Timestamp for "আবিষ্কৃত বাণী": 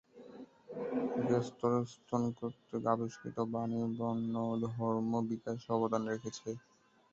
2.93-3.79